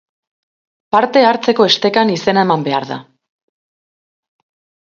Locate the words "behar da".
2.71-2.99